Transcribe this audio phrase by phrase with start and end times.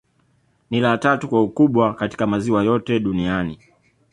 [0.71, 3.59] Ni la tatu kwa ukubwa katika maziwa yote Duniani